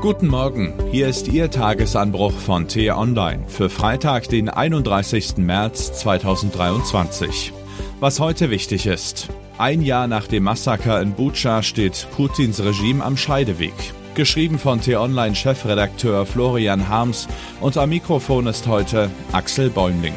Guten 0.00 0.28
Morgen, 0.28 0.72
hier 0.90 1.08
ist 1.08 1.28
Ihr 1.28 1.50
Tagesanbruch 1.50 2.32
von 2.32 2.66
T-Online 2.66 3.44
für 3.48 3.68
Freitag, 3.68 4.30
den 4.30 4.48
31. 4.48 5.36
März 5.36 5.92
2023. 5.92 7.52
Was 8.00 8.18
heute 8.18 8.48
wichtig 8.48 8.86
ist. 8.86 9.28
Ein 9.58 9.82
Jahr 9.82 10.06
nach 10.06 10.26
dem 10.26 10.44
Massaker 10.44 11.02
in 11.02 11.12
Butscha 11.12 11.62
steht 11.62 12.06
Putins 12.16 12.64
Regime 12.64 13.04
am 13.04 13.18
Scheideweg. 13.18 13.74
Geschrieben 14.14 14.58
von 14.58 14.80
T-Online-Chefredakteur 14.80 16.24
Florian 16.24 16.88
Harms 16.88 17.28
und 17.60 17.76
am 17.76 17.90
Mikrofon 17.90 18.46
ist 18.46 18.66
heute 18.66 19.10
Axel 19.32 19.68
Bäumling. 19.68 20.14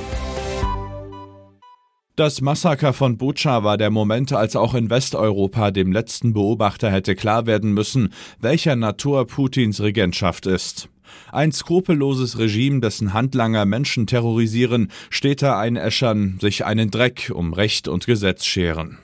Das 2.15 2.41
Massaker 2.41 2.93
von 2.93 3.17
Butscha 3.17 3.63
war 3.63 3.75
der 3.75 3.89
Moment, 3.89 4.33
als 4.33 4.55
auch 4.55 4.75
in 4.75 4.91
Westeuropa 4.91 5.71
dem 5.71 5.91
letzten 5.91 6.33
Beobachter 6.33 6.91
hätte 6.91 7.15
klar 7.15 7.47
werden 7.47 7.73
müssen, 7.73 8.13
welcher 8.39 8.75
Natur 8.75 9.25
Putins 9.25 9.81
Regentschaft 9.81 10.45
ist. 10.45 10.89
Ein 11.31 11.51
skrupelloses 11.51 12.37
Regime, 12.37 12.81
dessen 12.81 13.13
Handlanger 13.13 13.65
Menschen 13.65 14.05
terrorisieren, 14.05 14.91
Städte 15.09 15.55
einäschern, 15.55 16.37
sich 16.39 16.65
einen 16.65 16.91
Dreck 16.91 17.31
um 17.33 17.51
Recht 17.51 17.87
und 17.87 18.05
Gesetz 18.05 18.45
scheren. 18.45 18.99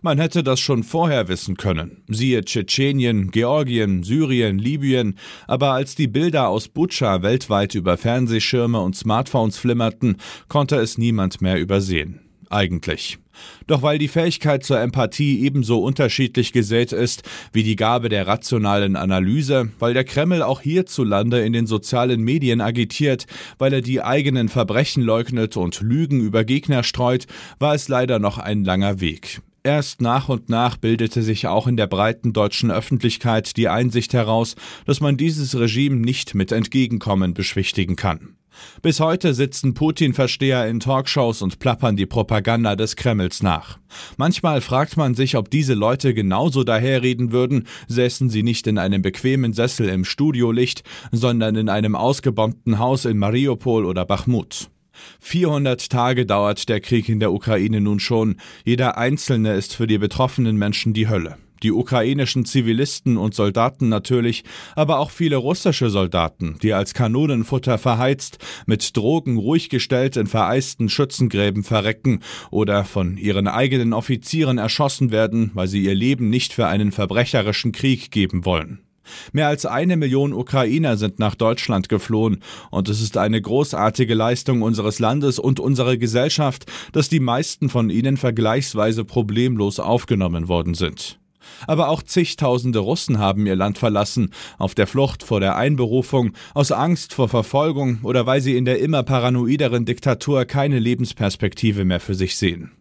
Man 0.00 0.18
hätte 0.18 0.42
das 0.42 0.58
schon 0.58 0.84
vorher 0.84 1.28
wissen 1.28 1.58
können. 1.58 2.02
Siehe 2.08 2.46
Tschetschenien, 2.46 3.30
Georgien, 3.30 4.02
Syrien, 4.04 4.58
Libyen, 4.58 5.18
aber 5.46 5.72
als 5.72 5.96
die 5.96 6.08
Bilder 6.08 6.48
aus 6.48 6.68
Butscha 6.68 7.20
weltweit 7.20 7.74
über 7.74 7.98
Fernsehschirme 7.98 8.80
und 8.80 8.96
Smartphones 8.96 9.58
flimmerten, 9.58 10.16
konnte 10.48 10.76
es 10.76 10.96
niemand 10.96 11.42
mehr 11.42 11.60
übersehen 11.60 12.23
eigentlich. 12.50 13.18
Doch 13.66 13.82
weil 13.82 13.98
die 13.98 14.08
Fähigkeit 14.08 14.64
zur 14.64 14.80
Empathie 14.80 15.40
ebenso 15.40 15.82
unterschiedlich 15.82 16.52
gesät 16.52 16.92
ist 16.92 17.22
wie 17.52 17.62
die 17.62 17.76
Gabe 17.76 18.08
der 18.08 18.26
rationalen 18.26 18.96
Analyse, 18.96 19.70
weil 19.78 19.94
der 19.94 20.04
Kreml 20.04 20.42
auch 20.42 20.60
hierzulande 20.60 21.40
in 21.40 21.52
den 21.52 21.66
sozialen 21.66 22.22
Medien 22.22 22.60
agitiert, 22.60 23.26
weil 23.58 23.72
er 23.72 23.80
die 23.80 24.02
eigenen 24.02 24.48
Verbrechen 24.48 25.02
leugnet 25.02 25.56
und 25.56 25.80
Lügen 25.80 26.20
über 26.20 26.44
Gegner 26.44 26.82
streut, 26.82 27.26
war 27.58 27.74
es 27.74 27.88
leider 27.88 28.18
noch 28.18 28.38
ein 28.38 28.64
langer 28.64 29.00
Weg. 29.00 29.40
Erst 29.66 30.02
nach 30.02 30.28
und 30.28 30.50
nach 30.50 30.76
bildete 30.76 31.22
sich 31.22 31.46
auch 31.46 31.66
in 31.66 31.78
der 31.78 31.86
breiten 31.86 32.34
deutschen 32.34 32.70
Öffentlichkeit 32.70 33.56
die 33.56 33.68
Einsicht 33.68 34.12
heraus, 34.12 34.56
dass 34.84 35.00
man 35.00 35.16
dieses 35.16 35.58
Regime 35.58 35.96
nicht 35.96 36.34
mit 36.34 36.52
Entgegenkommen 36.52 37.32
beschwichtigen 37.32 37.96
kann. 37.96 38.36
Bis 38.82 39.00
heute 39.00 39.34
sitzen 39.34 39.74
Putin-Versteher 39.74 40.66
in 40.68 40.80
Talkshows 40.80 41.42
und 41.42 41.58
plappern 41.58 41.96
die 41.96 42.06
Propaganda 42.06 42.76
des 42.76 42.96
Kremls 42.96 43.42
nach. 43.42 43.78
Manchmal 44.16 44.60
fragt 44.60 44.96
man 44.96 45.14
sich, 45.14 45.36
ob 45.36 45.50
diese 45.50 45.74
Leute 45.74 46.14
genauso 46.14 46.64
daherreden 46.64 47.32
würden, 47.32 47.66
säßen 47.88 48.30
sie 48.30 48.42
nicht 48.42 48.66
in 48.66 48.78
einem 48.78 49.02
bequemen 49.02 49.52
Sessel 49.52 49.88
im 49.88 50.04
Studiolicht, 50.04 50.82
sondern 51.12 51.56
in 51.56 51.68
einem 51.68 51.94
ausgebombten 51.94 52.78
Haus 52.78 53.04
in 53.04 53.18
Mariupol 53.18 53.84
oder 53.84 54.04
Bachmut. 54.04 54.70
400 55.20 55.90
Tage 55.90 56.26
dauert 56.26 56.68
der 56.68 56.80
Krieg 56.80 57.08
in 57.08 57.20
der 57.20 57.32
Ukraine 57.32 57.80
nun 57.80 58.00
schon. 58.00 58.36
Jeder 58.64 58.96
einzelne 58.96 59.54
ist 59.54 59.74
für 59.74 59.86
die 59.86 59.98
betroffenen 59.98 60.56
Menschen 60.56 60.92
die 60.92 61.08
Hölle 61.08 61.36
die 61.64 61.72
ukrainischen 61.72 62.44
Zivilisten 62.44 63.16
und 63.16 63.34
Soldaten 63.34 63.88
natürlich, 63.88 64.44
aber 64.76 64.98
auch 65.00 65.10
viele 65.10 65.36
russische 65.36 65.90
Soldaten, 65.90 66.56
die 66.62 66.74
als 66.74 66.94
Kanonenfutter 66.94 67.78
verheizt, 67.78 68.38
mit 68.66 68.96
Drogen 68.96 69.38
ruhig 69.38 69.70
gestellt 69.70 70.16
in 70.16 70.26
vereisten 70.26 70.88
Schützengräben 70.88 71.64
verrecken 71.64 72.20
oder 72.50 72.84
von 72.84 73.16
ihren 73.16 73.48
eigenen 73.48 73.92
Offizieren 73.92 74.58
erschossen 74.58 75.10
werden, 75.10 75.50
weil 75.54 75.66
sie 75.66 75.82
ihr 75.82 75.94
Leben 75.94 76.30
nicht 76.30 76.52
für 76.52 76.66
einen 76.66 76.92
verbrecherischen 76.92 77.72
Krieg 77.72 78.10
geben 78.10 78.44
wollen. 78.44 78.80
Mehr 79.32 79.48
als 79.48 79.66
eine 79.66 79.96
Million 79.96 80.32
Ukrainer 80.32 80.96
sind 80.96 81.18
nach 81.18 81.34
Deutschland 81.34 81.88
geflohen, 81.88 82.42
und 82.70 82.88
es 82.88 83.00
ist 83.00 83.16
eine 83.16 83.40
großartige 83.40 84.14
Leistung 84.14 84.62
unseres 84.62 84.98
Landes 84.98 85.38
und 85.38 85.60
unserer 85.60 85.96
Gesellschaft, 85.96 86.66
dass 86.92 87.08
die 87.08 87.20
meisten 87.20 87.68
von 87.68 87.90
ihnen 87.90 88.16
vergleichsweise 88.16 89.04
problemlos 89.04 89.78
aufgenommen 89.78 90.48
worden 90.48 90.74
sind. 90.74 91.18
Aber 91.66 91.88
auch 91.88 92.02
zigtausende 92.02 92.78
Russen 92.78 93.18
haben 93.18 93.46
ihr 93.46 93.56
Land 93.56 93.78
verlassen, 93.78 94.30
auf 94.58 94.74
der 94.74 94.86
Flucht 94.86 95.22
vor 95.22 95.40
der 95.40 95.56
Einberufung, 95.56 96.32
aus 96.54 96.72
Angst 96.72 97.14
vor 97.14 97.28
Verfolgung 97.28 98.00
oder 98.02 98.26
weil 98.26 98.40
sie 98.40 98.56
in 98.56 98.64
der 98.64 98.80
immer 98.80 99.02
paranoideren 99.02 99.84
Diktatur 99.84 100.44
keine 100.44 100.78
Lebensperspektive 100.78 101.84
mehr 101.84 102.00
für 102.00 102.14
sich 102.14 102.36
sehen. 102.36 102.72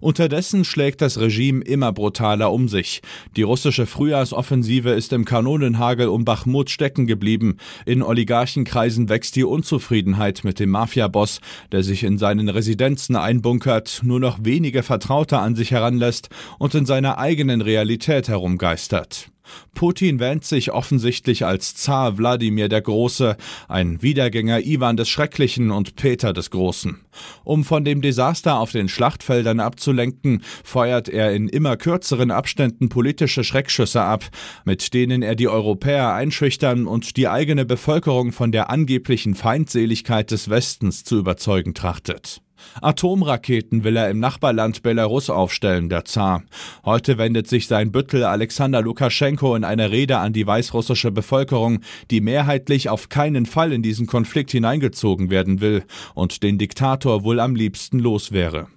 Unterdessen 0.00 0.64
schlägt 0.64 1.00
das 1.00 1.20
Regime 1.20 1.62
immer 1.62 1.92
brutaler 1.92 2.52
um 2.52 2.68
sich. 2.68 3.02
Die 3.36 3.42
russische 3.42 3.86
Frühjahrsoffensive 3.86 4.90
ist 4.90 5.12
im 5.12 5.24
Kanonenhagel 5.24 6.08
um 6.08 6.24
Bachmut 6.24 6.70
stecken 6.70 7.06
geblieben. 7.06 7.56
In 7.86 8.02
Oligarchenkreisen 8.02 9.08
wächst 9.08 9.36
die 9.36 9.44
Unzufriedenheit 9.44 10.44
mit 10.44 10.58
dem 10.58 10.70
Mafiaboss, 10.70 11.40
der 11.72 11.82
sich 11.82 12.04
in 12.04 12.18
seinen 12.18 12.48
Residenzen 12.48 13.16
einbunkert, 13.16 14.00
nur 14.02 14.20
noch 14.20 14.38
wenige 14.42 14.82
Vertraute 14.82 15.38
an 15.38 15.54
sich 15.54 15.70
heranlässt 15.70 16.28
und 16.58 16.74
in 16.74 16.86
seiner 16.86 17.18
eigenen 17.18 17.60
Realität 17.60 18.28
herumgeistert. 18.28 19.30
Putin 19.74 20.20
wähnt 20.20 20.44
sich 20.44 20.72
offensichtlich 20.72 21.44
als 21.44 21.74
Zar 21.74 22.18
Wladimir 22.18 22.68
der 22.68 22.82
Große, 22.82 23.36
ein 23.68 24.02
Wiedergänger 24.02 24.60
Iwan 24.60 24.96
des 24.96 25.08
Schrecklichen 25.08 25.70
und 25.70 25.96
Peter 25.96 26.32
des 26.32 26.50
Großen. 26.50 27.00
Um 27.44 27.64
von 27.64 27.84
dem 27.84 28.02
Desaster 28.02 28.58
auf 28.58 28.72
den 28.72 28.88
Schlachtfeldern 28.88 29.60
abzulenken, 29.60 30.42
feuert 30.64 31.08
er 31.08 31.32
in 31.32 31.48
immer 31.48 31.76
kürzeren 31.76 32.30
Abständen 32.30 32.88
politische 32.88 33.44
Schreckschüsse 33.44 34.02
ab, 34.02 34.24
mit 34.64 34.94
denen 34.94 35.22
er 35.22 35.34
die 35.34 35.48
Europäer 35.48 36.14
einschüchtern 36.14 36.86
und 36.86 37.16
die 37.16 37.28
eigene 37.28 37.64
Bevölkerung 37.64 38.32
von 38.32 38.52
der 38.52 38.70
angeblichen 38.70 39.34
Feindseligkeit 39.34 40.30
des 40.30 40.50
Westens 40.50 41.04
zu 41.04 41.18
überzeugen 41.18 41.74
trachtet. 41.74 42.42
Atomraketen 42.80 43.84
will 43.84 43.96
er 43.96 44.10
im 44.10 44.18
Nachbarland 44.18 44.82
Belarus 44.82 45.30
aufstellen, 45.30 45.88
der 45.88 46.04
Zar. 46.04 46.42
Heute 46.84 47.18
wendet 47.18 47.48
sich 47.48 47.66
sein 47.66 47.92
Büttel 47.92 48.24
Alexander 48.24 48.82
Lukaschenko 48.82 49.54
in 49.56 49.64
einer 49.64 49.90
Rede 49.90 50.18
an 50.18 50.32
die 50.32 50.46
weißrussische 50.46 51.10
Bevölkerung, 51.10 51.80
die 52.10 52.20
mehrheitlich 52.20 52.88
auf 52.88 53.08
keinen 53.08 53.46
Fall 53.46 53.72
in 53.72 53.82
diesen 53.82 54.06
Konflikt 54.06 54.50
hineingezogen 54.50 55.30
werden 55.30 55.60
will 55.60 55.84
und 56.14 56.42
den 56.42 56.58
Diktator 56.58 57.24
wohl 57.24 57.40
am 57.40 57.54
liebsten 57.54 57.98
los 57.98 58.32
wäre. 58.32 58.68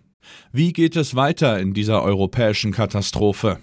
Wie 0.52 0.74
geht 0.74 0.96
es 0.96 1.16
weiter 1.16 1.60
in 1.60 1.74
dieser 1.74 2.04
europäischen 2.04 2.72
Katastrophe? 2.72 3.60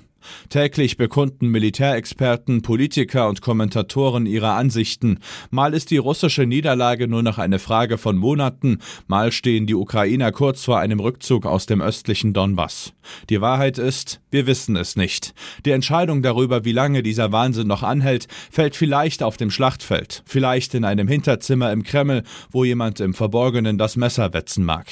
Täglich 0.49 0.97
bekunden 0.97 1.49
Militärexperten, 1.49 2.63
Politiker 2.63 3.29
und 3.29 3.41
Kommentatoren 3.41 4.27
ihre 4.27 4.53
Ansichten. 4.53 5.19
Mal 5.51 5.75
ist 5.75 5.91
die 5.91 5.97
russische 5.97 6.47
Niederlage 6.47 7.09
nur 7.09 7.23
noch 7.23 7.39
eine 7.39 7.59
Frage 7.59 7.99
von 7.99 8.17
Monaten, 8.17 8.79
mal 9.07 9.33
stehen 9.33 9.67
die 9.67 9.75
Ukrainer 9.75 10.33
kurz 10.33 10.65
vor 10.65 10.79
einem 10.79 11.01
Rückzug 11.01 11.47
aus 11.47 11.67
dem 11.67 11.81
östlichen 11.81 12.33
Donbass. 12.33 12.93
Die 13.29 13.41
Wahrheit 13.41 13.79
ist, 13.79 14.21
wir 14.31 14.47
wissen 14.47 14.77
es 14.77 14.97
nicht. 14.97 15.35
Die 15.65 15.71
Entscheidung 15.71 16.23
darüber, 16.23 16.65
wie 16.65 16.73
lange 16.73 17.03
dieser 17.03 17.33
Wahnsinn 17.33 17.67
noch 17.67 17.83
anhält, 17.83 18.29
fällt 18.51 18.77
vielleicht 18.77 19.23
auf 19.23 19.37
dem 19.37 19.51
Schlachtfeld, 19.51 20.23
vielleicht 20.27 20.75
in 20.75 20.85
einem 20.85 21.09
Hinterzimmer 21.09 21.73
im 21.73 21.83
Kreml, 21.83 22.23
wo 22.51 22.65
jemand 22.65 23.01
im 23.01 23.15
Verborgenen 23.15 23.79
das 23.79 23.97
Messer 23.97 24.33
wetzen 24.33 24.65
mag. 24.65 24.87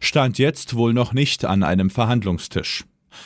Stand 0.00 0.38
jetzt 0.38 0.74
wohl 0.74 0.92
noch 0.92 1.12
nicht 1.12 1.44
an 1.44 1.62
einem 1.62 1.90
Verhandlungstisch. 1.90 2.84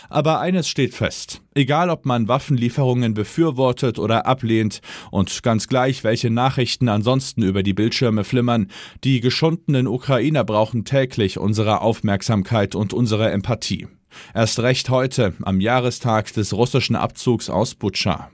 Aber 0.08 0.40
eines 0.40 0.68
steht 0.68 0.94
fest. 0.94 1.42
Egal 1.54 1.90
ob 1.90 2.06
man 2.06 2.28
Waffenlieferungen 2.28 3.14
befürwortet 3.14 3.98
oder 3.98 4.26
ablehnt 4.26 4.80
und 5.10 5.42
ganz 5.42 5.68
gleich, 5.68 6.04
welche 6.04 6.30
Nachrichten 6.30 6.88
ansonsten 6.88 7.42
über 7.42 7.62
die 7.62 7.74
Bildschirme 7.74 8.24
flimmern, 8.24 8.68
die 9.04 9.20
geschundenen 9.20 9.86
Ukrainer 9.86 10.44
brauchen 10.44 10.84
täglich 10.84 11.38
unsere 11.38 11.80
Aufmerksamkeit 11.80 12.74
und 12.74 12.92
unsere 12.92 13.30
Empathie. 13.30 13.88
Erst 14.34 14.60
recht 14.60 14.88
heute, 14.90 15.34
am 15.42 15.60
Jahrestag 15.60 16.32
des 16.32 16.52
russischen 16.52 16.96
Abzugs 16.96 17.50
aus 17.50 17.74
Butscha. 17.74 18.30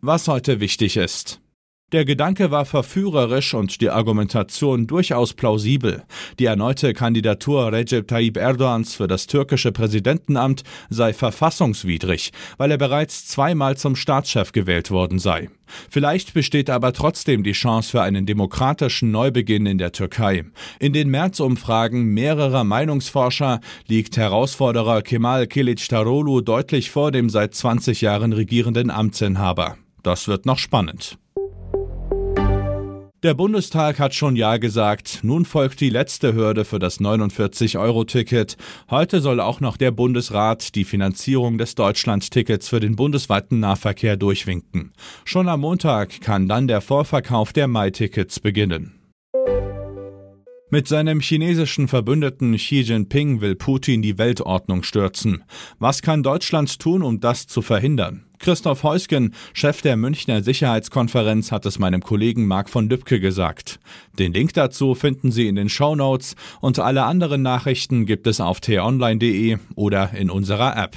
Was 0.00 0.28
heute 0.28 0.60
wichtig 0.60 0.96
ist. 0.96 1.40
Der 1.92 2.04
Gedanke 2.04 2.52
war 2.52 2.66
verführerisch 2.66 3.52
und 3.52 3.80
die 3.80 3.90
Argumentation 3.90 4.86
durchaus 4.86 5.34
plausibel. 5.34 6.04
Die 6.38 6.44
erneute 6.44 6.92
Kandidatur 6.94 7.72
Recep 7.72 8.06
Tayyip 8.06 8.36
Erdogans 8.36 8.94
für 8.94 9.08
das 9.08 9.26
türkische 9.26 9.72
Präsidentenamt 9.72 10.62
sei 10.88 11.12
verfassungswidrig, 11.12 12.30
weil 12.58 12.70
er 12.70 12.78
bereits 12.78 13.26
zweimal 13.26 13.76
zum 13.76 13.96
Staatschef 13.96 14.52
gewählt 14.52 14.92
worden 14.92 15.18
sei. 15.18 15.50
Vielleicht 15.88 16.32
besteht 16.32 16.70
aber 16.70 16.92
trotzdem 16.92 17.42
die 17.42 17.52
Chance 17.52 17.90
für 17.90 18.02
einen 18.02 18.24
demokratischen 18.24 19.10
Neubeginn 19.10 19.66
in 19.66 19.78
der 19.78 19.90
Türkei. 19.90 20.44
In 20.78 20.92
den 20.92 21.10
Märzumfragen 21.10 22.04
mehrerer 22.04 22.62
Meinungsforscher 22.62 23.60
liegt 23.88 24.16
Herausforderer 24.16 25.02
Kemal 25.02 25.44
Kılıçdaroğlu 25.44 26.42
deutlich 26.42 26.90
vor 26.90 27.10
dem 27.10 27.30
seit 27.30 27.56
20 27.56 28.00
Jahren 28.00 28.32
regierenden 28.32 28.90
Amtsinhaber. 28.90 29.76
Das 30.04 30.28
wird 30.28 30.46
noch 30.46 30.58
spannend. 30.58 31.18
Der 33.22 33.34
Bundestag 33.34 33.98
hat 33.98 34.14
schon 34.14 34.34
Ja 34.34 34.56
gesagt. 34.56 35.20
Nun 35.22 35.44
folgt 35.44 35.82
die 35.82 35.90
letzte 35.90 36.32
Hürde 36.32 36.64
für 36.64 36.78
das 36.78 37.00
49-Euro-Ticket. 37.00 38.56
Heute 38.88 39.20
soll 39.20 39.40
auch 39.40 39.60
noch 39.60 39.76
der 39.76 39.90
Bundesrat 39.90 40.74
die 40.74 40.84
Finanzierung 40.84 41.58
des 41.58 41.74
Deutschland-Tickets 41.74 42.70
für 42.70 42.80
den 42.80 42.96
bundesweiten 42.96 43.60
Nahverkehr 43.60 44.16
durchwinken. 44.16 44.94
Schon 45.26 45.48
am 45.48 45.60
Montag 45.60 46.22
kann 46.22 46.48
dann 46.48 46.66
der 46.66 46.80
Vorverkauf 46.80 47.52
der 47.52 47.68
Mai-Tickets 47.68 48.40
beginnen. 48.40 48.99
Mit 50.72 50.86
seinem 50.86 51.18
chinesischen 51.18 51.88
Verbündeten 51.88 52.54
Xi 52.54 52.82
Jinping 52.82 53.40
will 53.40 53.56
Putin 53.56 54.02
die 54.02 54.18
Weltordnung 54.18 54.84
stürzen. 54.84 55.42
Was 55.80 56.00
kann 56.00 56.22
Deutschland 56.22 56.78
tun, 56.78 57.02
um 57.02 57.18
das 57.18 57.48
zu 57.48 57.60
verhindern? 57.60 58.24
Christoph 58.38 58.84
Heusgen, 58.84 59.34
Chef 59.52 59.82
der 59.82 59.96
Münchner 59.96 60.44
Sicherheitskonferenz, 60.44 61.50
hat 61.50 61.66
es 61.66 61.80
meinem 61.80 62.02
Kollegen 62.02 62.46
Marc 62.46 62.70
von 62.70 62.88
Lübcke 62.88 63.18
gesagt. 63.18 63.80
Den 64.16 64.32
Link 64.32 64.54
dazu 64.54 64.94
finden 64.94 65.32
Sie 65.32 65.48
in 65.48 65.56
den 65.56 65.68
Show 65.68 65.96
Notes 65.96 66.36
und 66.60 66.78
alle 66.78 67.02
anderen 67.02 67.42
Nachrichten 67.42 68.06
gibt 68.06 68.28
es 68.28 68.40
auf 68.40 68.60
t-online.de 68.60 69.58
oder 69.74 70.12
in 70.14 70.30
unserer 70.30 70.76
App. 70.76 70.96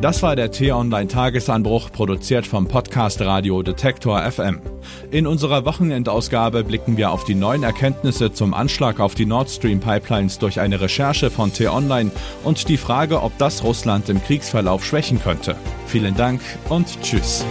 Das 0.00 0.22
war 0.22 0.34
der 0.34 0.50
T-Online-Tagesanbruch, 0.50 1.92
produziert 1.92 2.46
vom 2.46 2.66
Podcast 2.66 3.20
Radio 3.20 3.62
Detektor 3.62 4.22
FM. 4.22 4.62
In 5.10 5.26
unserer 5.26 5.66
Wochenendausgabe 5.66 6.64
blicken 6.64 6.96
wir 6.96 7.10
auf 7.10 7.24
die 7.24 7.34
neuen 7.34 7.64
Erkenntnisse 7.64 8.32
zum 8.32 8.54
Anschlag 8.54 8.98
auf 8.98 9.14
die 9.14 9.26
Nord 9.26 9.50
Stream 9.50 9.78
Pipelines 9.78 10.38
durch 10.38 10.58
eine 10.58 10.80
Recherche 10.80 11.28
von 11.28 11.52
T-Online 11.52 12.12
und 12.44 12.70
die 12.70 12.78
Frage, 12.78 13.20
ob 13.20 13.36
das 13.36 13.62
Russland 13.62 14.08
im 14.08 14.24
Kriegsverlauf 14.24 14.86
schwächen 14.86 15.20
könnte. 15.20 15.54
Vielen 15.86 16.16
Dank 16.16 16.40
und 16.70 17.02
Tschüss. 17.02 17.44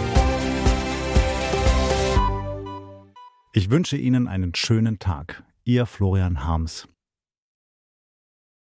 Ich 3.52 3.70
wünsche 3.70 3.96
Ihnen 3.96 4.26
einen 4.26 4.56
schönen 4.56 4.98
Tag. 4.98 5.44
Ihr 5.62 5.86
Florian 5.86 6.44
Harms. 6.44 6.88